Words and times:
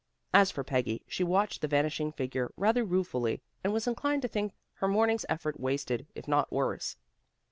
As 0.33 0.49
for 0.49 0.63
Peggy, 0.63 1.03
she 1.07 1.23
watched 1.23 1.61
the 1.61 1.67
vanishing 1.67 2.11
figure 2.11 2.51
rather 2.57 2.83
ruefully, 2.83 3.39
and 3.63 3.71
was 3.71 3.85
inclined 3.85 4.23
to 4.23 4.27
think 4.27 4.55
her 4.77 4.87
morning's 4.87 5.27
effort 5.29 5.59
wasted, 5.59 6.07
if 6.15 6.27
not 6.27 6.51
worse. 6.51 6.97